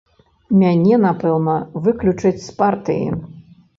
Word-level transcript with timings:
Мяне, 0.61 0.95
напэўна, 1.03 1.55
выключаць 1.89 2.41
з 2.47 2.59
партыі. 2.63 3.07